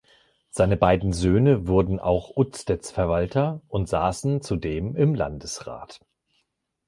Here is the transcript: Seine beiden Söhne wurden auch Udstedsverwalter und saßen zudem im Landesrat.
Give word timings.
Seine 0.49 0.77
beiden 0.77 1.13
Söhne 1.13 1.67
wurden 1.67 1.99
auch 1.99 2.35
Udstedsverwalter 2.35 3.61
und 3.67 3.87
saßen 3.87 4.41
zudem 4.41 4.95
im 4.95 5.13
Landesrat. 5.13 5.99